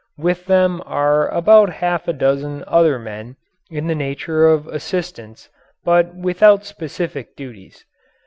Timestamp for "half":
1.69-2.07